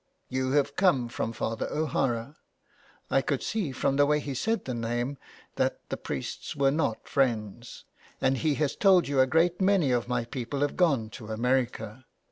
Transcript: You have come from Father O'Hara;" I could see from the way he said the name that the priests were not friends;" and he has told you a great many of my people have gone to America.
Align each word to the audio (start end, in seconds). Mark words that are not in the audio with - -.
You 0.29 0.53
have 0.53 0.75
come 0.75 1.09
from 1.09 1.31
Father 1.31 1.71
O'Hara;" 1.71 2.37
I 3.11 3.21
could 3.21 3.43
see 3.43 3.71
from 3.71 3.97
the 3.97 4.05
way 4.07 4.19
he 4.19 4.33
said 4.33 4.65
the 4.65 4.73
name 4.73 5.19
that 5.57 5.79
the 5.89 5.95
priests 5.97 6.55
were 6.55 6.71
not 6.71 7.07
friends;" 7.07 7.83
and 8.19 8.39
he 8.39 8.55
has 8.55 8.75
told 8.75 9.07
you 9.07 9.19
a 9.19 9.27
great 9.27 9.61
many 9.61 9.91
of 9.91 10.07
my 10.07 10.25
people 10.25 10.61
have 10.61 10.75
gone 10.75 11.11
to 11.11 11.27
America. 11.27 12.05